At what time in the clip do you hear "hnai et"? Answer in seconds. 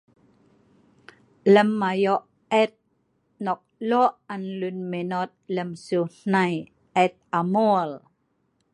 6.15-7.13